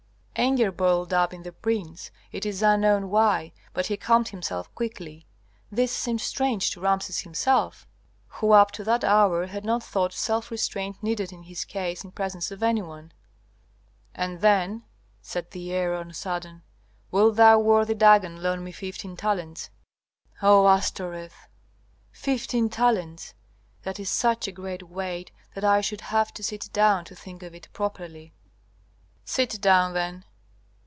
Anger 0.37 0.71
boiled 0.71 1.13
up 1.13 1.35
in 1.35 1.43
the 1.43 1.51
prince, 1.51 2.09
it 2.31 2.47
is 2.47 2.63
unknown 2.63 3.11
why, 3.11 3.51
but 3.75 3.87
he 3.87 3.97
calmed 3.97 4.29
himself 4.29 4.73
quickly. 4.73 5.27
This 5.71 5.91
seemed 5.91 6.21
strange 6.21 6.71
to 6.71 6.79
Rameses 6.79 7.19
himself, 7.19 7.85
who 8.25 8.51
up 8.53 8.71
to 8.71 8.83
that 8.85 9.03
hour 9.03 9.45
had 9.45 9.63
not 9.63 9.83
thought 9.83 10.13
self 10.13 10.49
restraint 10.49 11.03
needed 11.03 11.31
in 11.31 11.43
his 11.43 11.63
case 11.63 12.03
in 12.03 12.09
presence 12.11 12.49
of 12.49 12.63
any 12.63 12.81
one. 12.81 13.11
"And 14.15 14.39
then," 14.41 14.83
said 15.21 15.51
the 15.51 15.71
heir 15.71 15.93
on 15.93 16.09
a 16.09 16.13
sudden, 16.13 16.63
"wilt 17.11 17.35
thou, 17.35 17.59
worthy 17.59 17.93
Dagon, 17.93 18.41
loan 18.41 18.63
me 18.63 18.71
fifteen 18.71 19.15
talents?" 19.15 19.69
"O 20.41 20.65
Astoreth! 20.67 21.35
Fifteen 22.11 22.67
talents? 22.67 23.35
That 23.83 23.99
is 23.99 24.09
such 24.09 24.47
a 24.47 24.51
great 24.51 24.81
weight 24.89 25.31
that 25.53 25.65
I 25.65 25.81
should 25.81 26.01
have 26.01 26.33
to 26.33 26.41
sit 26.41 26.67
down 26.73 27.05
to 27.05 27.15
think 27.15 27.43
of 27.43 27.53
it 27.53 27.67
properly." 27.73 28.33
"Sit 29.23 29.61
down 29.61 29.93
then." 29.93 30.25